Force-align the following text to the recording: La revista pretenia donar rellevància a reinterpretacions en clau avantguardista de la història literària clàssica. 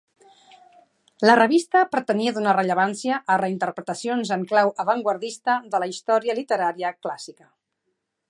La 1.29 1.33
revista 1.39 1.81
pretenia 1.95 2.33
donar 2.37 2.55
rellevància 2.59 3.19
a 3.33 3.35
reinterpretacions 3.43 4.33
en 4.37 4.47
clau 4.53 4.73
avantguardista 4.87 5.59
de 5.75 5.83
la 5.85 5.91
història 5.95 6.39
literària 6.41 6.95
clàssica. 7.07 7.49